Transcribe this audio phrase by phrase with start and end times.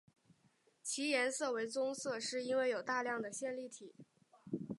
[0.81, 3.93] 其颜色为棕色是因为有大量的线粒体。